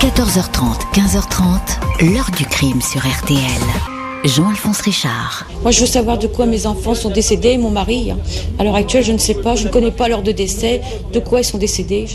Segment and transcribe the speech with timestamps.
[0.00, 3.38] 14h30, 15h30, l'heure du crime sur RTL.
[4.24, 5.46] Jean-Alphonse Richard.
[5.60, 8.10] Moi, je veux savoir de quoi mes enfants sont décédés, mon mari.
[8.58, 10.80] À l'heure actuelle, je ne sais pas, je ne connais pas l'heure de décès,
[11.12, 12.06] de quoi ils sont décédés,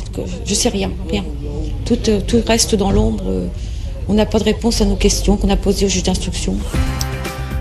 [0.45, 1.23] je ne sais rien, rien.
[1.85, 3.23] Tout, euh, tout reste dans l'ombre.
[4.09, 6.57] On n'a pas de réponse à nos questions qu'on a posées au juge d'instruction.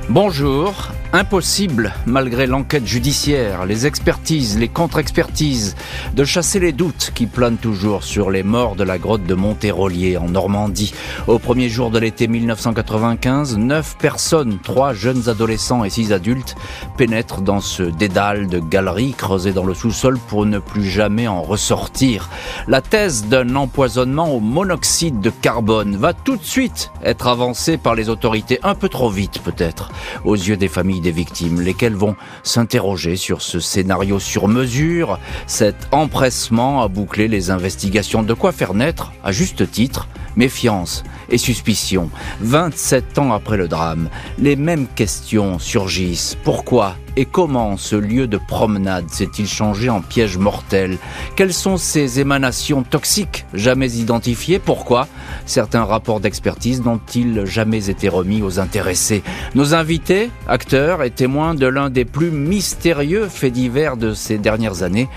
[0.09, 0.73] Bonjour.
[1.15, 5.77] Impossible, malgré l'enquête judiciaire, les expertises, les contre-expertises,
[6.13, 10.17] de chasser les doutes qui planent toujours sur les morts de la grotte de Monterolier
[10.17, 10.93] en Normandie.
[11.29, 16.57] Au premier jour de l'été 1995, neuf personnes, trois jeunes adolescents et six adultes,
[16.97, 21.43] pénètrent dans ce dédale de galeries creusées dans le sous-sol pour ne plus jamais en
[21.43, 22.29] ressortir.
[22.67, 27.95] La thèse d'un empoisonnement au monoxyde de carbone va tout de suite être avancée par
[27.95, 29.93] les autorités, un peu trop vite peut-être,
[30.25, 35.77] aux yeux des familles des victimes, lesquelles vont s'interroger sur ce scénario sur mesure, cet
[35.93, 38.25] empressement à boucler les investigations.
[38.25, 42.11] De quoi faire naître, à juste titre, méfiance et suspicion.
[42.41, 46.37] 27 ans après le drame, les mêmes questions surgissent.
[46.45, 50.99] Pourquoi et comment ce lieu de promenade s'est-il changé en piège mortel?
[51.37, 54.59] Quelles sont ces émanations toxiques jamais identifiées?
[54.59, 55.07] Pourquoi
[55.47, 59.23] Certains rapports d'expertise n'ont-ils jamais été remis aux intéressés?
[59.55, 64.83] Nos invités, acteurs et témoins de l'un des plus mystérieux faits divers de ces dernières
[64.83, 65.09] années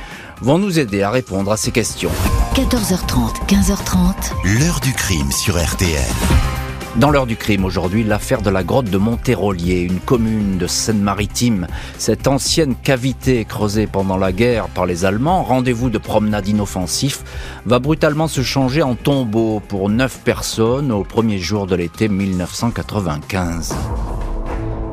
[0.42, 2.11] vont nous aider à répondre à ces questions.
[2.58, 4.33] 14h30, 15h30.
[4.59, 6.02] L'heure du crime sur RTL.
[6.95, 11.67] Dans l'heure du crime aujourd'hui, l'affaire de la grotte de Monterolier, une commune de Seine-Maritime.
[11.99, 17.23] Cette ancienne cavité creusée pendant la guerre par les Allemands, rendez-vous de promenade inoffensif,
[17.67, 23.75] va brutalement se changer en tombeau pour neuf personnes au premier jour de l'été 1995.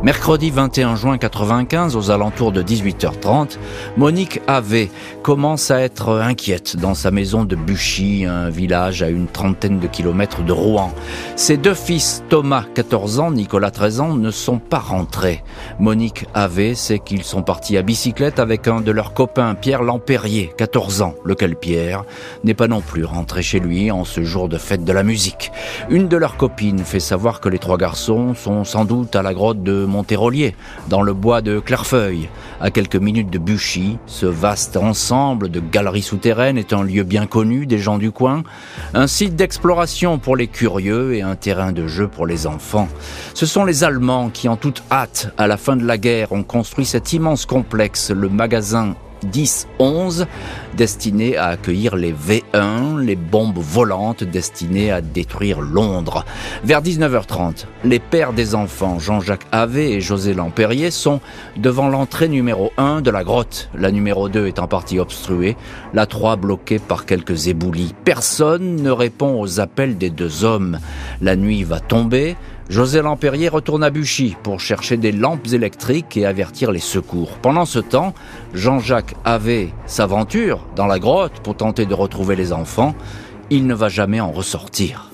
[0.05, 3.57] Mercredi 21 juin 95, aux alentours de 18h30,
[3.97, 4.89] Monique Ave
[5.23, 9.87] commence à être inquiète dans sa maison de Buchy, un village à une trentaine de
[9.87, 10.93] kilomètres de Rouen.
[11.37, 15.43] Ses deux fils, Thomas, 14 ans, Nicolas, 13 ans, ne sont pas rentrés.
[15.79, 20.53] Monique Ave sait qu'ils sont partis à bicyclette avec un de leurs copains, Pierre Lampérier,
[20.59, 22.05] 14 ans, lequel Pierre
[22.45, 25.51] n'est pas non plus rentré chez lui en ce jour de fête de la musique.
[25.89, 29.33] Une de leurs copines fait savoir que les trois garçons sont sans doute à la
[29.33, 30.57] grotte de Monterolier,
[30.89, 32.29] dans le bois de Clairefeuille.
[32.61, 37.27] À quelques minutes de Buchy, ce vaste ensemble de galeries souterraines est un lieu bien
[37.27, 38.43] connu des gens du coin,
[38.93, 42.89] un site d'exploration pour les curieux et un terrain de jeu pour les enfants.
[43.35, 46.43] Ce sont les Allemands qui, en toute hâte, à la fin de la guerre, ont
[46.43, 50.27] construit cet immense complexe, le magasin 10-11
[50.77, 56.25] destiné à accueillir les V1, les bombes volantes destinées à détruire Londres.
[56.65, 61.21] Vers 19h30, les pères des enfants, Jean-Jacques Havé et José Lampérier, sont
[61.57, 65.57] devant l'entrée numéro 1 de la grotte, la numéro 2 est en partie obstruée,
[65.93, 67.95] la 3 bloquée par quelques éboulis.
[68.05, 70.79] Personne ne répond aux appels des deux hommes.
[71.21, 72.37] La nuit va tomber,
[72.71, 77.37] José Lampérier retourne à Buchy pour chercher des lampes électriques et avertir les secours.
[77.43, 78.15] Pendant ce temps,
[78.55, 82.95] Jean-Jacques avait s'aventure dans la grotte pour tenter de retrouver les enfants.
[83.51, 85.11] Il ne va jamais en ressortir.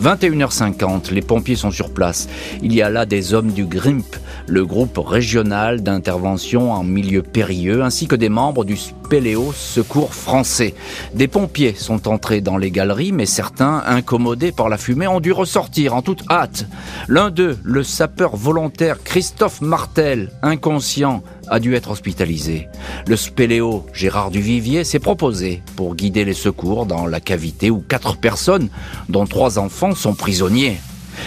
[0.00, 2.28] 21h50, les pompiers sont sur place.
[2.62, 4.16] Il y a là des hommes du GRIMP,
[4.46, 8.76] le groupe régional d'intervention en milieu périlleux, ainsi que des membres du
[9.10, 10.72] Spéléo Secours français.
[11.14, 15.32] Des pompiers sont entrés dans les galeries, mais certains, incommodés par la fumée, ont dû
[15.32, 16.66] ressortir en toute hâte.
[17.08, 22.68] L'un d'eux, le sapeur volontaire Christophe Martel, inconscient, a dû être hospitalisé.
[23.08, 28.16] Le spéléo Gérard Duvivier s'est proposé pour guider les secours dans la cavité où quatre
[28.16, 28.68] personnes,
[29.08, 30.78] dont trois enfants, sont prisonniers.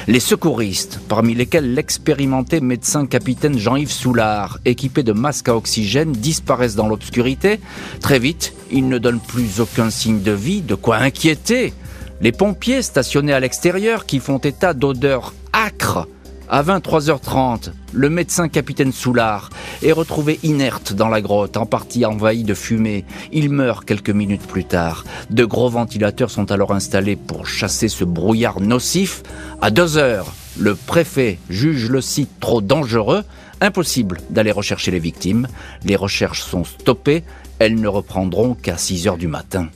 [0.08, 6.76] Les secouristes, parmi lesquels l'expérimenté médecin capitaine Jean-Yves Soulard, équipé de masques à oxygène, disparaissent
[6.76, 7.62] dans l'obscurité.
[8.02, 11.74] Très vite, ils ne donnent plus aucun signe de vie, de quoi inquiéter.
[12.20, 16.08] Les pompiers stationnés à l'extérieur qui font état d'odeurs âcres
[16.50, 19.50] à 23h30, le médecin capitaine Soulard
[19.82, 23.06] est retrouvé inerte dans la grotte, en partie envahi de fumée.
[23.32, 25.04] Il meurt quelques minutes plus tard.
[25.30, 29.24] De gros ventilateurs sont alors installés pour chasser ce brouillard nocif.
[29.62, 33.24] À 2 heures, le préfet juge le site trop dangereux.
[33.62, 35.48] Impossible d'aller rechercher les victimes.
[35.84, 37.24] Les recherches sont stoppées.
[37.60, 39.70] Elles ne reprendront qu'à 6 heures du matin.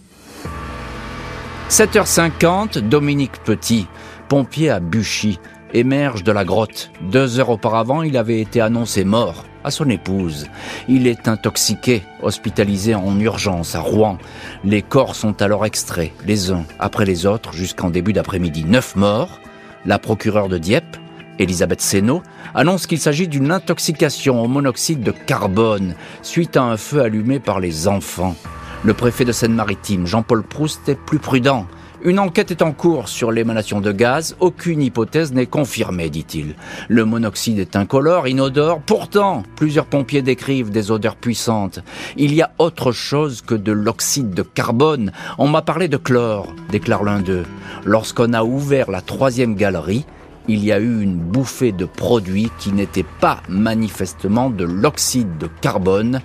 [1.69, 3.87] 7h50, Dominique Petit,
[4.29, 5.37] pompier à Buchy,
[5.73, 6.91] émerge de la grotte.
[7.01, 10.47] Deux heures auparavant, il avait été annoncé mort à son épouse.
[10.87, 14.17] Il est intoxiqué, hospitalisé en urgence à Rouen.
[14.63, 18.63] Les corps sont alors extraits, les uns après les autres, jusqu'en début d'après-midi.
[18.63, 19.39] Neuf morts.
[19.85, 20.97] La procureure de Dieppe,
[21.39, 22.23] Elisabeth Seno,
[22.55, 27.59] annonce qu'il s'agit d'une intoxication au monoxyde de carbone suite à un feu allumé par
[27.59, 28.35] les enfants.
[28.83, 31.65] Le préfet de Seine-Maritime, Jean-Paul Proust, est plus prudent.
[32.03, 34.35] Une enquête est en cours sur l'émanation de gaz.
[34.39, 36.55] Aucune hypothèse n'est confirmée, dit-il.
[36.89, 38.81] Le monoxyde est incolore, inodore.
[38.81, 41.79] Pourtant, plusieurs pompiers décrivent des odeurs puissantes.
[42.15, 45.11] Il y a autre chose que de l'oxyde de carbone.
[45.39, 47.45] On m'a parlé de chlore, déclare l'un d'eux.
[47.83, 50.05] Lorsqu'on a ouvert la troisième galerie,
[50.47, 55.49] il y a eu une bouffée de produits qui n'étaient pas manifestement de l'oxyde de
[55.61, 56.21] carbone,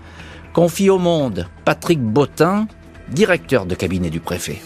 [0.52, 2.69] confie au monde Patrick Bottin,
[3.10, 4.60] directeur de cabinet du préfet.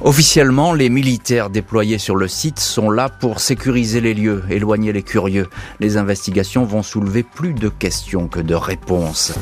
[0.00, 5.02] Officiellement, les militaires déployés sur le site sont là pour sécuriser les lieux, éloigner les
[5.02, 5.48] curieux.
[5.80, 9.32] Les investigations vont soulever plus de questions que de réponses.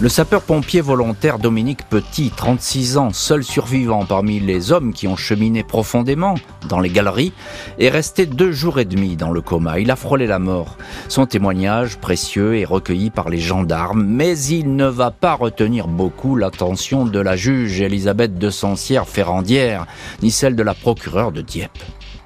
[0.00, 5.62] Le sapeur-pompier volontaire Dominique Petit, 36 ans, seul survivant parmi les hommes qui ont cheminé
[5.62, 6.36] profondément
[6.70, 7.34] dans les galeries,
[7.78, 9.78] est resté deux jours et demi dans le coma.
[9.78, 10.78] Il a frôlé la mort.
[11.08, 16.34] Son témoignage, précieux, est recueilli par les gendarmes, mais il ne va pas retenir beaucoup
[16.34, 19.84] l'attention de la juge Elisabeth de Sancière Ferrandière,
[20.22, 21.78] ni celle de la procureure de Dieppe.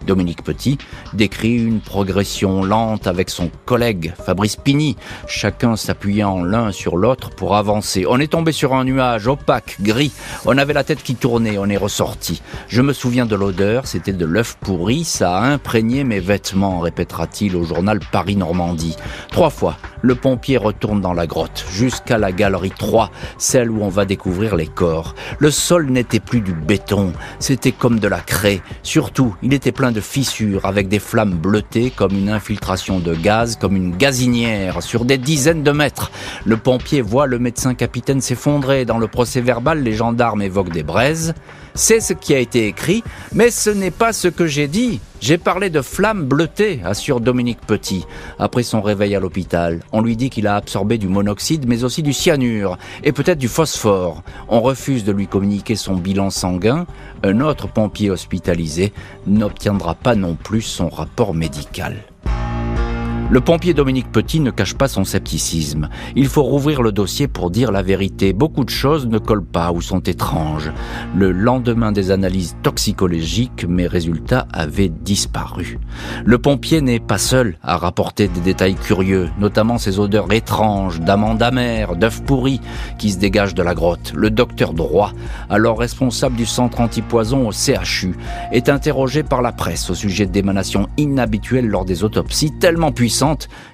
[0.07, 0.79] Dominique Petit
[1.13, 4.97] décrit une progression lente avec son collègue Fabrice Pigny,
[5.27, 8.05] chacun s'appuyant l'un sur l'autre pour avancer.
[8.09, 10.13] On est tombé sur un nuage opaque, gris,
[10.47, 12.43] on avait la tête qui tournait, on est ressorti.
[12.69, 17.57] Je me souviens de l'odeur, c'était de l'œuf pourri, ça a imprégné mes vêtements, répétera-t-il
[17.57, 18.97] au journal Paris-Normandie.
[19.31, 23.89] Trois fois, le pompier retourne dans la grotte, jusqu'à la galerie 3, celle où on
[23.89, 25.15] va découvrir les corps.
[25.39, 28.61] Le sol n'était plus du béton, c'était comme de la craie.
[28.83, 33.57] Surtout, il était plein de fissures avec des flammes bleutées comme une infiltration de gaz,
[33.57, 36.11] comme une gazinière sur des dizaines de mètres.
[36.45, 38.85] Le pompier voit le médecin capitaine s'effondrer.
[38.85, 41.33] Dans le procès verbal, les gendarmes évoquent des braises.
[41.77, 45.01] C'est ce qui a été écrit, mais ce n'est pas ce que j'ai dit.
[45.21, 48.05] J'ai parlé de flammes bleutées, assure Dominique Petit.
[48.39, 52.05] Après son réveil à l'hôpital, on lui dit qu'il a absorbé du monoxyde, mais aussi
[52.05, 54.23] du cyanure, et peut-être du phosphore.
[54.49, 56.87] On refuse de lui communiquer son bilan sanguin.
[57.25, 58.93] Un autre pompier hospitalisé
[59.27, 61.97] n'obtiendra pas non plus son rapport médical.
[63.31, 65.89] Le pompier Dominique Petit ne cache pas son scepticisme.
[66.15, 68.35] Il faut rouvrir le dossier pour dire la vérité.
[68.35, 70.71] Beaucoup de choses ne collent pas ou sont étranges.
[71.17, 75.79] Le lendemain des analyses toxicologiques, mes résultats avaient disparu.
[76.25, 81.43] Le pompier n'est pas seul à rapporter des détails curieux, notamment ces odeurs étranges d'amandes
[81.43, 82.61] amères, d'œufs pourris
[82.99, 84.13] qui se dégagent de la grotte.
[84.15, 85.13] Le docteur Droit,
[85.49, 88.15] alors responsable du centre antipoison au CHU,
[88.53, 93.14] est interrogé par la presse au sujet d'émanations inhabituelles lors des autopsies tellement puissantes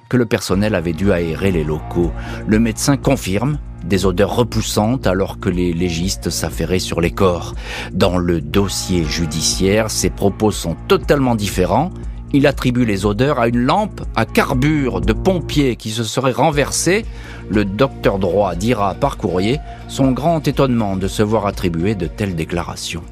[0.09, 2.11] que le personnel avait dû aérer les locaux.
[2.47, 7.55] Le médecin confirme des odeurs repoussantes alors que les légistes s'affairaient sur les corps.
[7.91, 11.91] Dans le dossier judiciaire, ses propos sont totalement différents.
[12.33, 17.03] Il attribue les odeurs à une lampe à carbure de pompier qui se serait renversée.
[17.49, 22.35] Le docteur droit dira par courrier son grand étonnement de se voir attribuer de telles
[22.35, 23.03] déclarations.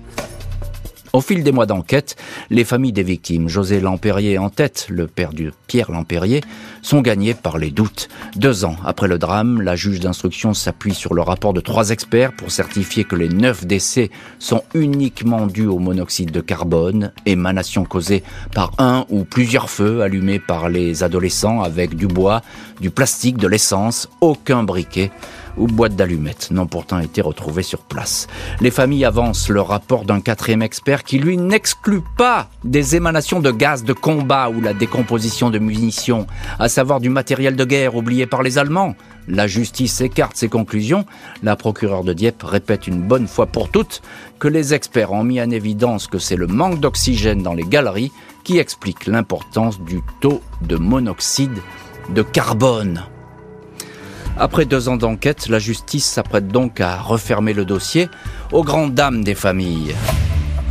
[1.11, 2.15] Au fil des mois d'enquête,
[2.51, 6.41] les familles des victimes, José Lampérier en tête, le père de Pierre Lampérier,
[6.83, 8.09] sont gagnées par les doutes.
[8.35, 12.33] Deux ans après le drame, la juge d'instruction s'appuie sur le rapport de trois experts
[12.33, 18.23] pour certifier que les neuf décès sont uniquement dus au monoxyde de carbone, émanation causée
[18.53, 22.43] par un ou plusieurs feux allumés par les adolescents avec du bois,
[22.81, 25.11] du plastique, de l'essence, aucun briquet
[25.57, 28.27] ou boîte d'allumettes n'ont pourtant été retrouvées sur place.
[28.61, 33.51] Les familles avancent le rapport d'un quatrième expert qui, lui, n'exclut pas des émanations de
[33.51, 36.27] gaz de combat ou la décomposition de munitions,
[36.59, 38.95] à savoir du matériel de guerre oublié par les Allemands.
[39.27, 41.05] La justice écarte ses conclusions.
[41.43, 44.01] La procureure de Dieppe répète une bonne fois pour toutes
[44.39, 48.11] que les experts ont mis en évidence que c'est le manque d'oxygène dans les galeries
[48.43, 51.59] qui explique l'importance du taux de monoxyde
[52.09, 53.03] de carbone.
[54.41, 58.09] Après deux ans d'enquête, la justice s'apprête donc à refermer le dossier
[58.53, 59.93] aux grandes dames des familles.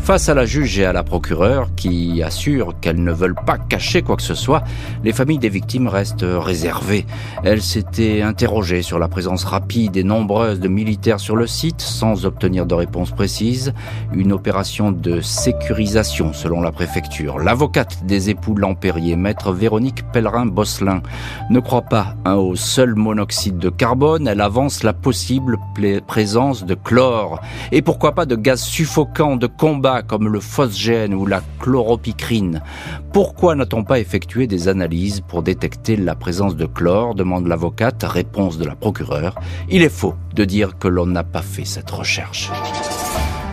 [0.09, 4.01] Face à la juge et à la procureure, qui assurent qu'elles ne veulent pas cacher
[4.01, 4.65] quoi que ce soit,
[5.05, 7.05] les familles des victimes restent réservées.
[7.45, 12.25] Elles s'étaient interrogées sur la présence rapide et nombreuse de militaires sur le site, sans
[12.25, 13.75] obtenir de réponse précise.
[14.15, 17.39] Une opération de sécurisation, selon la préfecture.
[17.39, 21.03] L'avocate des époux Lampérier, maître Véronique Pellerin-Bosselin,
[21.51, 24.27] ne croit pas au seul monoxyde de carbone.
[24.27, 25.59] Elle avance la possible
[26.07, 27.43] présence de chlore.
[27.73, 32.63] Et pourquoi pas de gaz suffocant de combat comme le phosgène ou la chloropicrine.
[33.13, 38.59] Pourquoi n'a-t-on pas effectué des analyses pour détecter la présence de chlore demande l'avocate, réponse
[38.59, 39.35] de la procureure.
[39.69, 42.51] Il est faux de dire que l'on n'a pas fait cette recherche.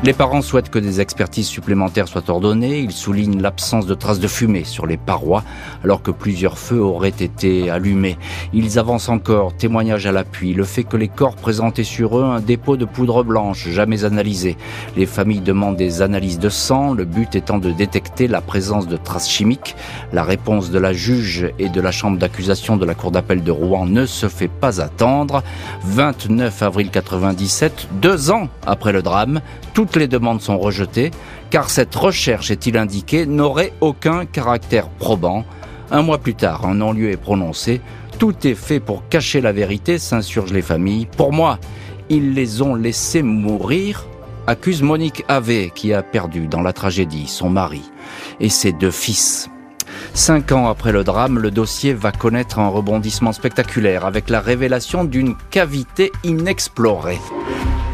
[0.06, 2.78] Les parents souhaitent que des expertises supplémentaires soient ordonnées.
[2.78, 5.44] Ils soulignent l'absence de traces de fumée sur les parois,
[5.84, 8.20] alors que plusieurs feux auraient été allumés.
[8.54, 12.40] Ils avancent encore, témoignage à l'appui, le fait que les corps présentaient sur eux un
[12.40, 14.58] dépôt de poudre blanche, jamais analysé.
[14.96, 18.98] Les familles demandent des analyses de sang, le but étant de détecter la présence de
[18.98, 19.76] traces chimiques.
[20.14, 23.50] La réponse de la juge et de la chambre d'accusation de la cour d'appel de
[23.50, 25.42] Rouen ne se fait pas attendre.
[25.82, 29.42] 29 avril 97, deux ans après le drame,
[29.96, 31.12] les demandes sont rejetées,
[31.50, 35.46] car cette recherche, est-il indiqué, n'aurait aucun caractère probant.
[35.92, 37.82] Un mois plus tard, un non-lieu est prononcé.
[38.20, 41.08] Tout est fait pour cacher la vérité, s'insurgent les familles.
[41.18, 41.60] Pour moi,
[42.10, 44.06] ils les ont laissés mourir,
[44.48, 47.82] accuse Monique Ave, qui a perdu dans la tragédie son mari
[48.40, 49.50] et ses deux fils.
[50.14, 55.04] Cinq ans après le drame, le dossier va connaître un rebondissement spectaculaire avec la révélation
[55.04, 57.20] d'une cavité inexplorée.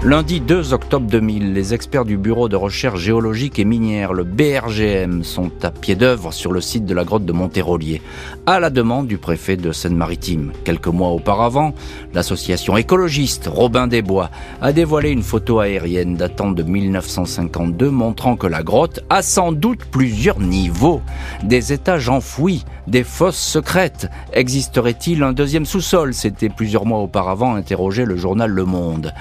[0.03, 5.23] Lundi 2 octobre 2000, les experts du Bureau de recherche géologique et minière, le BRGM,
[5.23, 8.01] sont à pied d'œuvre sur le site de la grotte de Monterolier,
[8.47, 10.53] à la demande du préfet de Seine-Maritime.
[10.63, 11.75] Quelques mois auparavant,
[12.15, 18.47] l'association écologiste Robin des Bois a dévoilé une photo aérienne datant de 1952 montrant que
[18.47, 21.03] la grotte a sans doute plusieurs niveaux,
[21.43, 24.09] des étages enfouis, des fosses secrètes.
[24.33, 26.15] Existerait-il un deuxième sous-sol?
[26.15, 29.13] C'était plusieurs mois auparavant interrogé le journal Le Monde.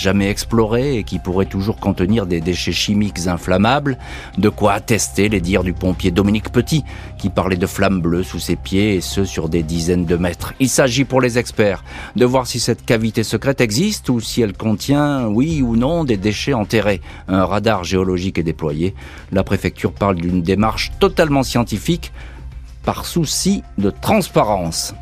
[0.00, 3.98] Jamais exploré et qui pourrait toujours contenir des déchets chimiques inflammables,
[4.38, 6.82] de quoi attester les dires du pompier Dominique Petit,
[7.18, 10.54] qui parlait de flammes bleues sous ses pieds et ce sur des dizaines de mètres.
[10.60, 11.84] Il s'agit pour les experts
[12.16, 16.16] de voir si cette cavité secrète existe ou si elle contient, oui ou non, des
[16.16, 17.02] déchets enterrés.
[17.28, 18.94] Un radar géologique est déployé.
[19.30, 22.12] La préfecture parle d'une démarche totalement scientifique
[22.84, 24.94] par souci de transparence.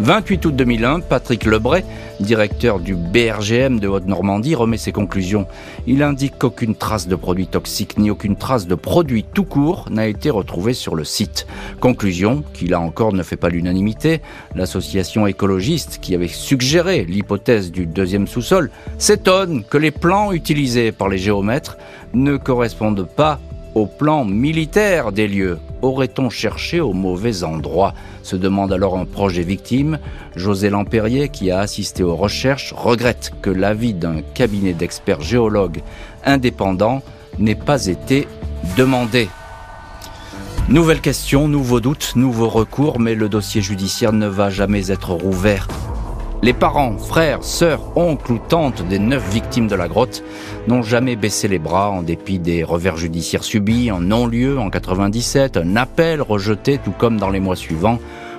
[0.00, 1.84] 28 août 2001, Patrick Lebray,
[2.20, 5.46] directeur du BRGM de Haute-Normandie, remet ses conclusions.
[5.88, 10.06] Il indique qu'aucune trace de produits toxiques ni aucune trace de produit tout court n'a
[10.06, 11.48] été retrouvée sur le site.
[11.80, 14.20] Conclusion qui là encore ne fait pas l'unanimité.
[14.54, 21.08] L'association écologiste qui avait suggéré l'hypothèse du deuxième sous-sol s'étonne que les plans utilisés par
[21.08, 21.76] les géomètres
[22.14, 23.40] ne correspondent pas
[23.74, 25.58] au plan militaire des lieux.
[25.82, 29.98] Aurait-on cherché au mauvais endroit se demande alors un proche des victimes.
[30.34, 35.82] José Lampérier, qui a assisté aux recherches, regrette que l'avis d'un cabinet d'experts géologues
[36.24, 37.02] indépendants
[37.38, 38.26] n'ait pas été
[38.76, 39.28] demandé.
[40.68, 45.66] Nouvelle question, nouveau doute, nouveau recours, mais le dossier judiciaire ne va jamais être rouvert.
[46.40, 50.22] Les parents, frères, sœurs, oncles ou tantes des neuf victimes de la grotte
[50.68, 55.56] n'ont jamais baissé les bras en dépit des revers judiciaires subis, un non-lieu en 97,
[55.56, 57.98] un appel rejeté tout comme dans les mois suivants,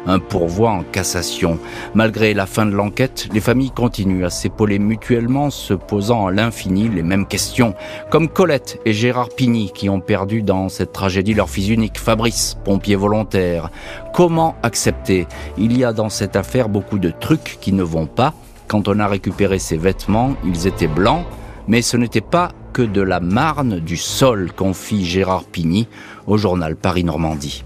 [0.10, 1.60] un pourvoi en cassation.
[1.94, 6.90] Malgré la fin de l'enquête, les familles continuent à s'épauler mutuellement, se posant à l'infini
[6.90, 7.76] les mêmes questions,
[8.10, 12.58] comme Colette et Gérard Pigny qui ont perdu dans cette tragédie leur fils unique, Fabrice,
[12.64, 13.70] pompier volontaire.
[14.14, 15.28] Comment accepter?
[15.58, 18.34] Il y a dans cette affaire beaucoup de trucs qui ne vont pas.
[18.68, 21.26] Quand on a récupéré ses vêtements, ils étaient blancs,
[21.68, 25.88] mais ce n'était pas que de la marne du sol, confie Gérard Pigny
[26.28, 27.64] au journal Paris-Normandie.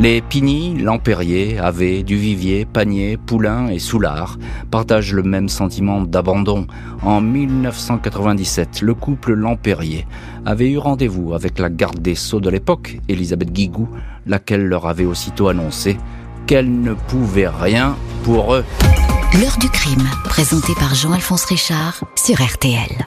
[0.00, 4.38] Les Pigny, Lampérier, Ave, Duvivier, Panier, Poulain et Soulard
[4.70, 6.66] partagent le même sentiment d'abandon.
[7.02, 10.06] En 1997, le couple Lampérier
[10.44, 13.88] avait eu rendez-vous avec la garde des Sceaux de l'époque, Elisabeth Guigou,
[14.26, 15.96] laquelle leur avait aussitôt annoncé
[16.46, 18.64] qu'elle ne pouvait rien pour eux.
[19.40, 23.06] L'heure du crime, présenté par Jean-Alphonse Richard sur RTL.